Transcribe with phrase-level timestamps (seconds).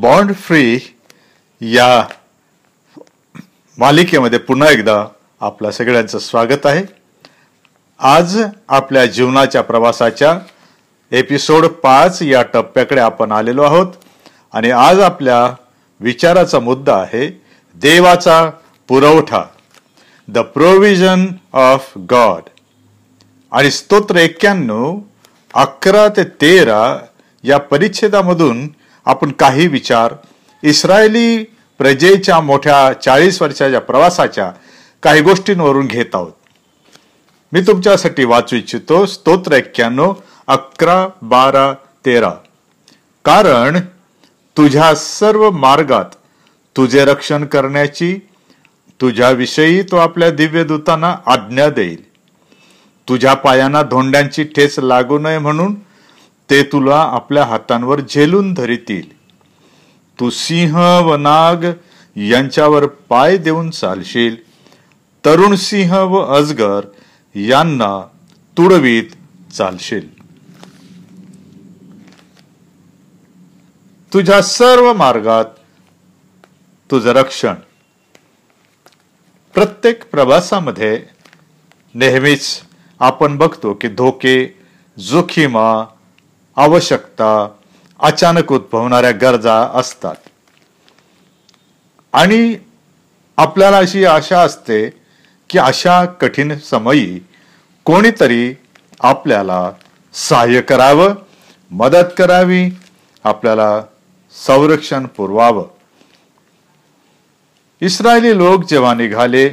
[0.00, 0.78] Bond free
[1.60, 2.06] या
[3.78, 5.04] मालिकेमध्ये पुन्हा एकदा
[5.40, 6.82] आपल्या सगळ्यांचं स्वागत आहे.
[8.00, 8.36] आज
[8.68, 10.38] आपल्या जीवनाच्या प्रवासाच्या
[11.12, 13.92] एपिसोड पाच या टप्प्याकडे आपण आलेलो आहोत
[14.52, 15.54] आणि आज आपल्या
[16.00, 17.28] विचाराचा मुद्दा आहे
[17.74, 18.50] देवाचा
[18.88, 19.44] पुरवठा.
[20.28, 22.48] द प्रोव्हिजन ऑफ गॉड
[23.52, 24.98] आणि स्तोत्र एक्क्याण्णव
[25.54, 26.98] अकरा ते तेरा
[27.44, 28.68] या परिच्छेदामधून
[29.04, 30.14] आपण काही विचार.
[30.62, 31.44] इस्रायली
[31.78, 34.52] प्रजेच्या मोठ्या चाळीस वर्षाच्या प्रवासाच्या
[35.02, 36.32] काही गोष्टींवरून घेत आहोत.
[37.52, 40.14] मी तुमच्यासाठी वाचू इच्छितो स्तोत्र एक्क्याण्णव
[40.46, 41.72] अकरा बारा
[42.06, 42.30] तेरा.
[43.24, 43.80] कारण
[44.56, 46.14] तुझ्या सर्व मार्गात
[46.76, 48.18] तुझे रक्षण करण्याची
[49.00, 52.08] तुझ्याविषयी तो आपल्या दिव्य दूतांना आज्ञा देईल.
[53.08, 55.74] तुझ्या पायांना धोंड्यांची ठेस लागू नये म्हणून
[56.50, 59.16] ते तुला आपल्या हातांवर झेलून धरितील.
[60.20, 61.64] तू सिंह व नाग
[62.16, 64.36] यांच्यावर पाय देऊन चालशील.
[65.24, 66.80] तरुण सिंह व अजगर
[67.34, 68.06] यांना
[68.56, 69.04] तुडवीत
[69.52, 70.24] चालशील.
[74.12, 75.44] तुझ्या सर्व मार्गात
[76.90, 77.54] तुझं रक्षण.
[79.54, 81.04] प्रत्येक प्रवासामध्ये
[81.94, 82.62] नेहमीच
[83.00, 84.58] आपण बघतो की धोके
[84.98, 85.93] जोखिमा
[86.56, 87.48] आवश्यकता
[88.00, 90.14] अचानक उद्भवणाऱ्या गरजा असतात.
[92.12, 92.56] आणि
[93.36, 94.90] आपल्याला अशी आशा असते
[95.50, 97.20] की अशा कठीण समयी
[97.84, 98.54] कोणीतरी
[99.00, 99.72] आपल्याला
[100.14, 101.14] सहाय्य करावं
[101.70, 102.70] मदत करावी
[103.24, 103.82] आपल्याला
[104.46, 105.68] संरक्षण पुरवावं.
[107.80, 109.50] इस्रायली लोक जेव्हा निघाले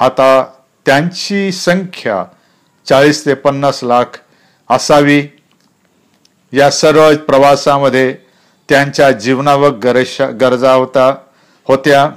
[0.00, 0.44] आता
[0.86, 2.24] त्यांची संख्या
[2.88, 4.04] चाळीस ते पन्नास लाख
[4.70, 5.28] असावी.
[6.52, 8.16] या सर्व प्रवासामध्ये
[8.68, 9.70] त्यांच्या जीवनावर
[10.32, 11.14] गरजा होता
[11.68, 12.10] होत्या.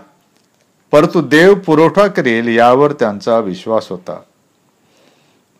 [0.91, 4.19] परंतु देव पुरवठा करेल यावर त्यांचा विश्वास होता.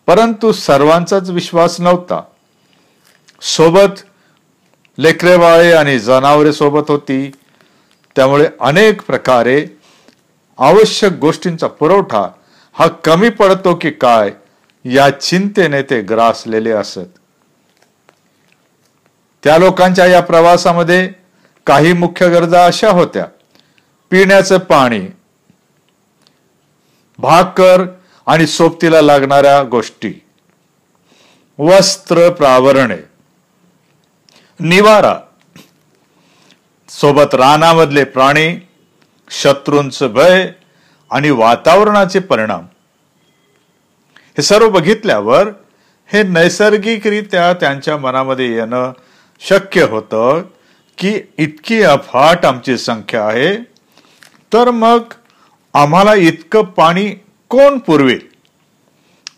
[0.07, 2.23] परंतु सर्वांचाच विश्वास नव्हता.
[3.41, 4.01] सोबत
[4.97, 7.31] लेकरेबाळे आणि जनावरे सोबत होती.
[8.15, 9.65] त्यामुळे अनेक प्रकारे
[10.57, 12.29] आवश्यक गोष्टींचा पुरवठा
[12.73, 14.31] हा कमी पडतो की काय
[14.85, 17.20] या चिंतेने ते ग्रासलेले असत.
[19.43, 21.11] त्या लोकांच्या या प्रवासामध्ये
[21.65, 23.25] काही मुख्य गरजा अशा होत्या.
[24.09, 25.01] पिण्याचं पाणी
[27.17, 27.85] भाकर
[28.25, 30.13] आणि सोबतीला लागणाऱ्या गोष्टी.
[31.57, 32.97] वस्त्र प्रावरणे.
[34.59, 35.19] निवारा.
[36.89, 38.67] सोबत रानामधले प्राणी
[39.29, 40.51] शत्रूंचं भय
[41.11, 42.61] आणि वातावरणाचे परिणाम.
[44.37, 45.47] हे सर्व बघितल्यावर
[46.07, 48.91] हे नैसर्गिकरित्या त्यांच्या मनामध्ये येणं
[49.49, 50.41] शक्य होतं
[50.97, 53.55] की इतकी अफाट आमची संख्या आहे
[54.53, 55.13] तर मग
[55.73, 57.09] आम्हाला इतकं पाणी
[57.49, 58.19] कोण पुरवेल?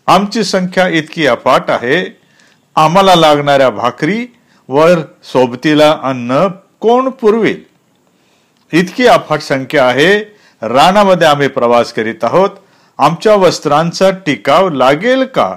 [0.06, 2.04] आमची संख्या इतकी अफाट आहे
[2.76, 4.26] आम्हाला लागणाऱ्या भाकरी
[4.68, 5.00] वर
[5.32, 6.46] सोबतीला अन्न
[6.80, 7.62] कोण पुरवेल?
[8.72, 10.18] इतकी अफाट संख्या आहे
[10.62, 12.50] रानामध्ये आम्ही प्रवास करीत आहोत
[12.98, 15.54] आमच्या वस्त्रांचा टिकाव लागेल का?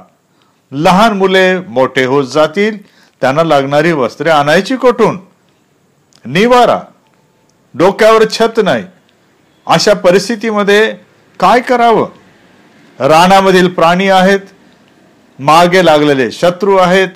[0.71, 2.77] लहान मुले मोठे होत जातील
[3.21, 5.19] त्यांना लागणारी वस्त्रे आणायची कोठून?
[6.25, 6.79] निवारा.
[7.73, 8.83] डोक्यावर छत नाही.
[9.67, 10.93] अशा परिस्थितीमध्ये
[11.39, 12.09] काय करावं?
[12.99, 14.39] रानामधील प्राणी आहेत
[15.39, 17.09] मागे लागलेले शत्रू आहेत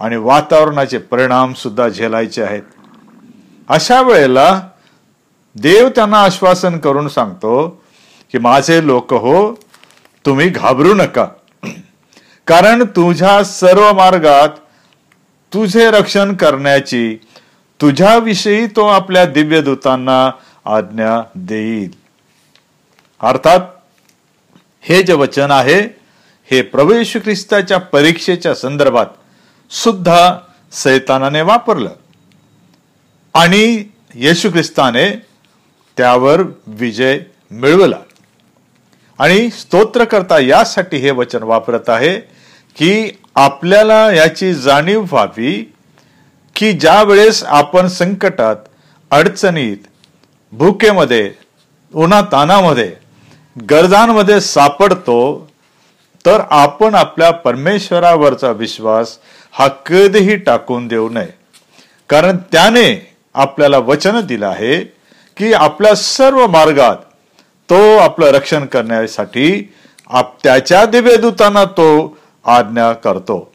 [0.00, 2.62] आणि वातावरणाचे परिणाम सुद्धा झेलायचे आहेत.
[3.68, 4.62] अशा वेळेला
[5.54, 7.82] देव त्यांना आश्वासन करून सांगतो
[8.32, 9.52] की माझे लोक हो
[10.26, 11.26] तुम्ही घाबरू नका.
[12.46, 14.48] कारण तुझ्या सर्व मार्गात
[15.54, 17.18] तुझे रक्षण करण्याची
[17.80, 20.30] तुझ्याविषयी तो आपल्या दिव्यदूतांना
[20.64, 21.90] आज्ञा देईल.
[23.20, 23.60] अर्थात
[24.80, 25.80] हे जे वचन आहे
[26.50, 29.06] हे प्रवेशू ख्रिस्ताच्या परीक्षेच्या संदर्भात
[29.70, 30.38] सुद्धा
[30.72, 31.90] सैतानाने वापरलं.
[33.34, 33.84] आणि
[34.14, 35.10] येशू ख्रिस्ताने
[35.96, 37.20] त्यावर विजय
[37.50, 37.98] मिळवला.
[39.18, 42.20] आणि स्तोत्र करता यासाठी हे वचन वापरत आहे
[42.76, 45.72] की आपल्याला याची जाणीव व्हावी
[46.56, 48.56] की ज्या वेळेस आपण संकटात
[49.10, 49.76] अडचणीत
[50.52, 51.32] भुकेमध्ये
[51.94, 52.92] उन्हातानामध्ये
[53.70, 55.48] गरजांमध्ये सापडतो
[56.26, 59.18] तर आपण आपल्या परमेश्वरावरचा विश्वास
[59.52, 61.26] हा कधीही टाकून देऊ नये.
[62.08, 64.84] कारण त्याने आपल्याला वचन दिलं आहे
[65.36, 66.96] की आपल्या सर्व मार्गात
[67.68, 69.74] तो आपलं रक्षण करण्यासाठी
[70.14, 73.52] त्याच्या दिव्यदूतांना तो आज्ञा करतो.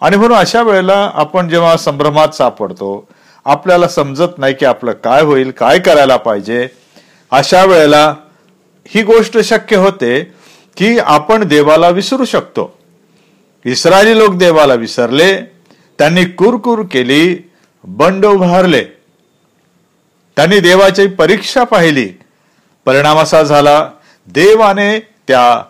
[0.00, 3.08] आणि म्हणून अशा वेळेला आपण जेव्हा संभ्रमात सापडतो
[3.44, 6.68] आपल्याला समजत नाही की आपलं काय होईल काय करायला पाहिजे
[7.30, 8.14] अशा वेळेला
[8.88, 10.32] ही गोष्ट शक्य होते
[10.76, 12.78] की आपण देवाला विसरू शकतो.
[13.64, 15.36] इस्रायली लोक देवाला विसरले
[15.98, 17.50] त्यांनी कुरकुर केली
[17.84, 18.84] बंड उभारले.
[20.36, 22.08] त्यांनी देवाची परीक्षा पाहिली.
[22.86, 23.90] परिणाम असा झाला
[24.26, 24.98] देवाने
[25.28, 25.62] त्या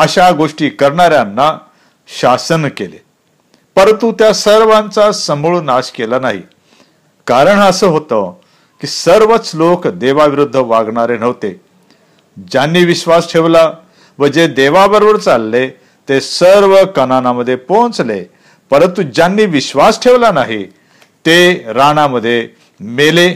[0.00, 1.58] अशा गोष्टी करणाऱ्यांना
[2.20, 3.02] शासन केले.
[3.76, 6.42] परंतु त्या सर्वांचा समूळ नाश केला नाही.
[7.26, 8.34] कारण असं होतं
[8.80, 11.60] की सर्वच लोक देवाविरुद्ध वागणारे नव्हते.
[12.50, 13.72] ज्यांनी विश्वास ठेवला
[14.18, 15.68] व जे देवाबरोबर चालले
[16.08, 18.24] ते सर्व कनानामध्ये पोहोचले.
[18.70, 20.64] परंतु ज्यांनी विश्वास ठेवला नाही
[21.26, 22.48] ते राणामध्ये
[22.80, 23.34] मेले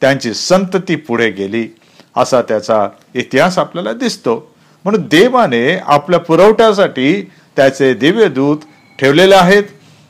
[0.00, 1.68] त्यांची संतती पुढे गेली
[2.16, 4.55] असा त्याचा इतिहास आपल्याला दिसतो.
[4.86, 7.22] म्हणून देवाने आपल्या पुरवठ्यासाठी
[7.56, 8.56] त्याचे दिव्य दूत
[8.98, 9.64] ठेवलेले आहेत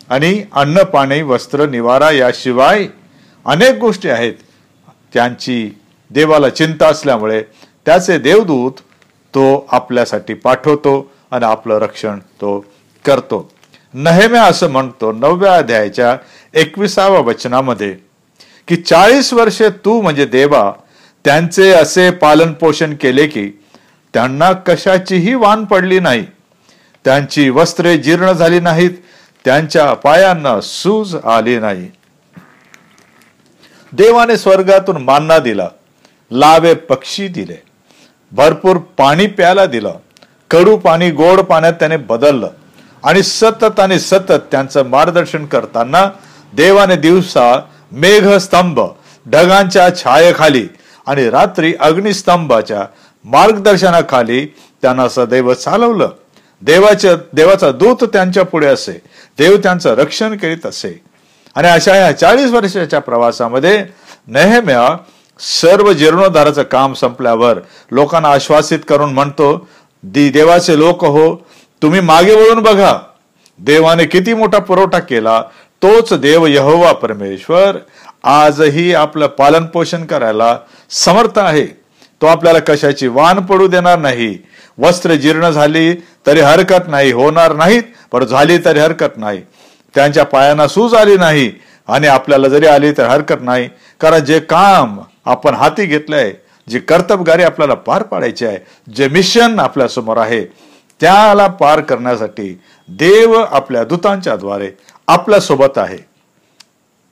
[0.08, 2.87] आणि अन्न पाणी वस्त्र निवारा याशिवाय
[3.46, 4.34] अनेक गोष्टी आहेत.
[5.14, 5.70] त्यांची
[6.11, 7.40] देवाला चिंता असल्यामुळे
[7.87, 8.81] त्याचे देवदूत
[9.34, 10.94] तो आपल्यासाठी पाठवतो
[11.31, 12.58] आणि आपलं रक्षण तो
[13.05, 13.49] करतो.
[13.94, 16.17] नहेम्या असं म्हणतो नवव्या अध्यायाच्या
[16.55, 17.94] एकविसाव्या वचनामध्ये
[18.69, 20.70] की चाळीस वर्षे तू म्हणजे देवा
[21.25, 23.50] त्यांचे असे पालन पोषण केले की
[24.16, 26.26] त्यांना कशाचीही वान पडली नाही.
[27.04, 28.90] त्यांची वस्त्रे जीर्ण झाली नाहीत.
[29.44, 31.90] त्यांच्या पायांना सूज आली नाही.
[33.92, 35.68] देवाने स्वर्गातून मान्ना दिला.
[36.30, 37.62] लावे पक्षी दिले.
[38.32, 39.94] भरपूर पाणी प्यायला दिलं.
[40.50, 42.50] कडू पाणी गोड पाण्यात त्याने बदललं.
[43.04, 46.10] आणि सतत आणि सतत त्यांचं मार्गदर्शन करताना
[46.52, 48.80] देवाने दिवसा मेघ स्तंभ
[49.28, 50.68] ढगांच्या छायेखाली
[51.06, 52.84] आणि रात्री अग्निस्तंभाच्या
[53.26, 54.46] मार्गदर्शनाखाली
[54.82, 56.11] त्यांना सदैव चालवलं.
[56.62, 59.02] देवाच्या देवाचा दूत त्यांच्या पुढे असे.
[59.38, 61.00] देव त्यांचं रक्षण करीत असे.
[61.55, 63.84] आणि अशा या चाळीस वर्षाच्या प्रवासामध्ये
[64.26, 64.96] नेहम्या
[65.40, 67.58] सर्व जीर्णोद्धाराचं काम संपल्यावर
[67.90, 69.69] लोकांना आश्वासित करून म्हणतो
[70.02, 71.34] दी देवाचे लोक हो
[71.82, 72.99] तुम्ही मागे वळून बघा.
[73.58, 75.43] देवाने किती मोठा पुरवठा केला
[75.82, 77.76] तोच देव यहोवा परमेश्वर.
[78.25, 80.58] आजही आपलं पालन पोषण करायला
[80.90, 81.86] समर्थ आहे.
[82.20, 84.36] तो आपल्याला कशाची वान पडू देणार नाही.
[84.78, 85.92] वस्त्र जीर्ण झाली
[86.26, 87.82] तरी हरकत नाही होणार नाहीत
[88.12, 89.40] पण झाली तरी हरकत नाही.
[89.94, 91.50] त्यांच्या पायांना सूज आली नाही
[91.88, 93.68] आणि आपल्याला जरी आली तर हरकत नाही.
[94.00, 96.32] कारण जे काम आपण हाती घेतलंय
[96.68, 98.58] जी कर्तबगारी आपल्याला पार पाडायची आहे
[98.94, 100.44] जे मिशन आपल्यासमोर आहे
[101.00, 102.48] त्याला पार करण्यासाठी
[102.88, 104.70] देव आपल्या दूतांच्या द्वारे
[105.08, 105.98] आपल्यासोबत आहे.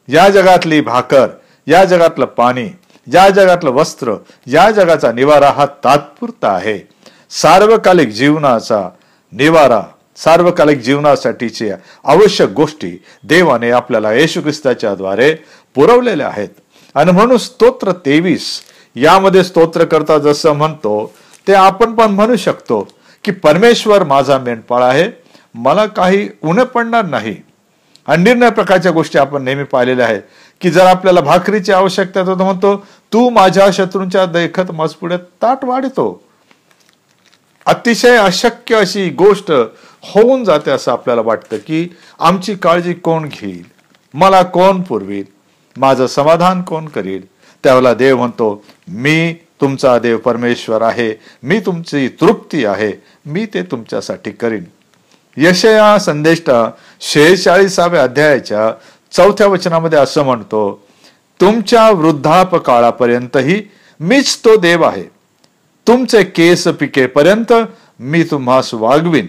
[0.08, 1.26] या जगातली भाकर
[1.66, 2.68] या जगातलं पाणी
[3.12, 4.14] या जगातलं वस्त्र
[4.46, 6.78] या जगाचा निवारा हा तात्पुरता आहे.
[7.30, 8.88] सार्वकालिक जीवनाचा
[9.32, 9.82] निवारा
[10.16, 11.72] सार्वकालिक जीवनासाठीचे
[12.04, 15.34] आवश्यक गोष्टी देवाने आपल्याला येशू ख्रिस्ताच्या द्वारे
[15.74, 16.48] पुरवलेल्या आहेत.
[16.94, 18.60] आणि म्हणून स्तोत्र तेवीस
[18.96, 21.12] यामध्ये स्तोत्र करता जसं म्हणतो
[21.48, 22.88] ते आपण पण म्हणू शकतो
[23.24, 25.10] की परमेश्वर माझा मेंढपाळ आहे
[25.54, 27.36] मला काही उणे पडणार नाही.
[28.06, 30.22] आणि निर्णय प्रकारच्या गोष्टी आपण नेहमी पाहिलेल्या आहेत.
[30.60, 36.22] की जर आपल्याला भाकरीची आवश्यकता तर म्हणतो तू माझ्या शत्रूंच्या दैखत मजपुढे ताट वाढतो.
[37.66, 39.50] अतिशय अशक्य अशी गोष्ट
[40.02, 43.64] होऊन जाते असं आपल्याला वाटतं की आमची काळजी कोण घेईल?
[44.14, 45.24] मला कोण पुरवील?
[45.76, 47.22] माझं समाधान कोण करील?
[47.62, 51.20] त्यावेळेला देव म्हणतो मी तुमचा देव परमेश्वर आहे.
[51.42, 52.92] मी तुमची तृप्ती आहे.
[53.26, 54.64] मी ते तुमच्यासाठी करीन.
[55.36, 56.70] यशया संदेष्टा
[57.00, 58.72] शेहेचाळीसाव्या अध्यायाच्या
[59.14, 60.86] चौथ्या वचनामध्ये असं म्हणतो
[61.40, 63.62] तुमच्या वृद्धापकाळापर्यंतही
[64.00, 65.04] मीच तो देव आहे.
[65.86, 67.52] तुमचे केस पिकेपर्यंत
[67.98, 69.26] मी तुम्हास वागवीन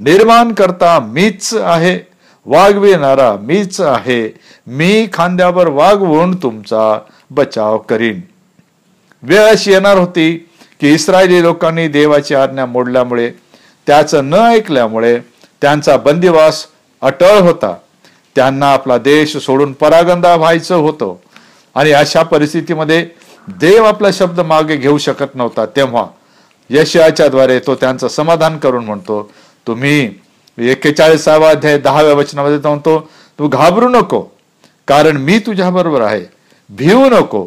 [0.00, 1.98] निर्माण करता मीच आहे
[2.46, 4.28] वागविणारा मीच आहे.
[4.66, 6.98] मी खांद्यावर वागवून तुमचा
[7.30, 8.20] बचाव करीन.
[9.22, 10.36] वेळ अशी येणार होती
[10.80, 13.30] की इस्रायली लोकांनी देवाची आज्ञा मोडल्यामुळे
[13.86, 15.18] त्याचं न ऐकल्यामुळे
[15.60, 16.66] त्यांचा बंदिवास
[17.02, 17.74] अटळ होता.
[18.34, 21.14] त्यांना आपला देश सोडून परागंदा व्हायचं होतं.
[21.74, 23.06] आणि अशा परिस्थितीमध्ये
[23.48, 26.06] देव आपला शब्द मागे घेऊ शकत नव्हता तेव्हा.
[26.70, 29.30] यशयाच्या द्वारे तो त्यांचं समाधान करून म्हणतो
[29.66, 30.14] तुम्ही
[30.58, 34.24] एक्केचाळीसावा अध्याय दहाव्या वचनामध्ये म्हणतो तू घाबरू नको
[34.86, 36.24] कारण मी तुझ्या बरोबर आहे.
[36.70, 37.46] भिवू नको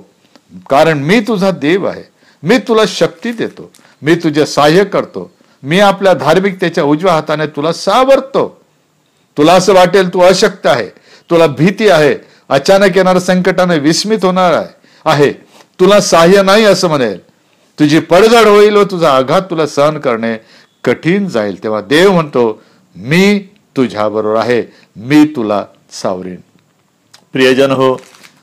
[0.70, 2.04] कारण मी तुझा देव आहे.
[2.44, 3.72] मी तुला शक्ती देतो.
[4.02, 5.32] मी तुझे सहाय्य करतो.
[5.64, 8.62] मी आपल्या धार्मिकतेच्या उजव्या हाताने तुला सावरतो.
[9.38, 10.88] तुला असं वाटेल तू अशक्त आहे.
[11.30, 12.16] तुला भीती आहे.
[12.50, 14.64] अचानक येणाऱ्या संकटाने विस्मित होणार
[15.06, 15.32] आहे.
[15.80, 17.20] तुला सहाय्य नाही असं म्हणेल.
[17.80, 20.38] तुझी पडझड होईल व तुझा आघात तुला सहन करणे
[20.84, 21.64] कठीण जाईल.
[21.64, 22.62] तेव्हा देव म्हणतो
[22.96, 23.40] मी
[23.78, 24.64] तुझ्या बरोबर आहे.
[24.96, 26.38] मी तुला सावरेन.
[27.34, 28.02] प्रियजन हो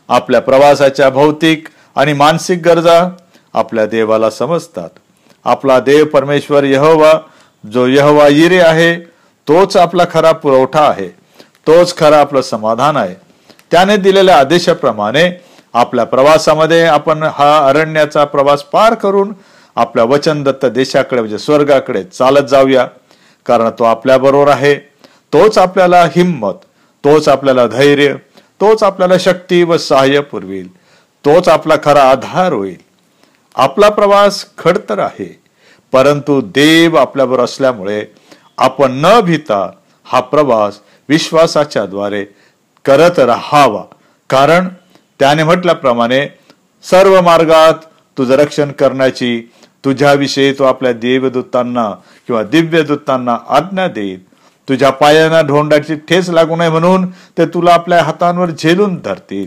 [0.09, 3.09] आपल्या प्रवासाच्या भौतिक आणि मानसिक गरजा
[3.55, 4.91] आपल्या देवाला समजतात.
[5.45, 7.13] आपला देव परमेश्वर यहोवा
[7.73, 9.12] जो यहोवा इरे आहे
[9.49, 11.09] तोच आपला खरा पुरवठा आहे
[11.67, 13.15] तोच खरा आपलं समाधान आहे.
[13.71, 15.31] त्याने दिलेल्या आदेशाप्रमाणे
[15.75, 19.33] आपल्या प्रवासामध्ये आपण हा अरण्याचा प्रवास पार करून
[19.77, 22.87] आपल्या वचनदत्त देशाकडे म्हणजे स्वर्गाकडे चालत जाऊया.
[23.47, 24.75] कारण तो आपल्या बरोबर आहे
[25.33, 26.65] तोच आपल्याला हिंमत
[27.05, 28.15] तोच आपल्याला धैर्य
[28.61, 30.69] तोच आपल्याला शक्ती व सहाय्य पुरवेल.
[31.25, 32.77] तोच आपला खरा आधार होईल.
[33.55, 35.27] आपला प्रवास खडतर आहे
[35.93, 38.05] परंतु देव आपल्याबरोबर असल्यामुळे
[38.59, 39.71] आपण न भीता
[40.07, 40.79] हा प्रवास
[41.09, 42.25] विश्वासाच्या द्वारे
[42.85, 43.83] करत राहावा.
[44.31, 44.69] कारण
[45.21, 46.27] त्याने म्हटल्याप्रमाणे
[46.85, 47.85] सर्व मार्गात
[48.17, 49.41] तुझं रक्षण करण्याची
[49.85, 51.89] तुझ्याविषयी तो आपल्या देवदूतांना
[52.27, 54.21] किंवा दिव्यदूतांना आज्ञा देईल
[54.69, 57.07] तुझ्या पायांना ढोंडाची ठेस लागू नये म्हणून
[57.39, 59.47] ते तुला आपल्या हातांवर झेलून धरतील.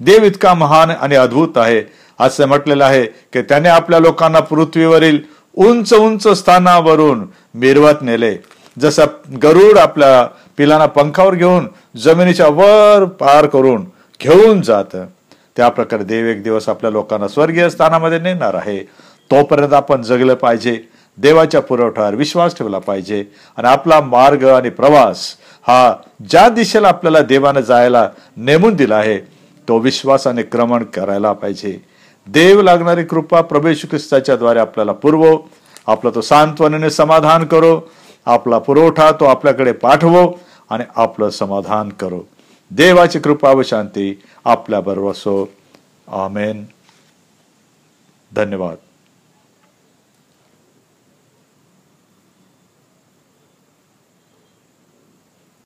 [0.00, 1.82] देव इतका महान आणि अद्भुत आहे
[2.20, 5.18] असं म्हटलेलं आहे की त्याने आपल्या लोकांना पृथ्वीवरील
[5.54, 7.24] उंच उंच स्थानावरून
[7.56, 8.36] मिरवत नेले.
[8.80, 9.04] जसं
[9.42, 10.24] गरुड आपल्या
[10.56, 13.84] पिलांना पंखावर घेऊन जमिनीच्या वर पार करून
[14.20, 14.96] घेऊन जात.
[15.56, 18.78] त्या प्रकारे देव एक दिवस आपल्या लोकांना स्वर्गीय स्थानामध्ये नेणार आहे.
[19.30, 20.78] तोपर्यंत आपण जगलं पाहिजे.
[21.18, 23.24] देवाच्या पुरवठ्यावर विश्वास ठेवला पाहिजे.
[23.56, 25.26] आणि आपला मार्ग आणि प्रवास
[25.66, 25.94] हा
[26.28, 29.18] ज्या दिशेला आपल्याला देवानं जायला नेमून दिला आहे
[29.68, 31.78] तो विश्वासाने क्रमण करायला पाहिजे.
[32.26, 35.48] देव लागणारी कृपा प्रभू ख्रिस्ताच्या द्वारे आपल्याला पुरवो.
[35.86, 37.80] आपलं तो सांत्वनेने समाधान करो
[38.26, 40.40] आपला पुरवठा तो आपल्याकडे पाठवो
[40.70, 42.20] आणि आपलं समाधान करो.
[42.70, 45.48] देवाची कृपा व शांती आपल्या बरोबर असो.
[46.08, 46.64] आमेन.
[48.34, 48.76] धन्यवाद.